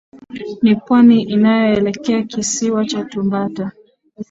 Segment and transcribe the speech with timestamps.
[0.61, 3.71] Ni pwani inayoelekea kisiwa cha Tumbata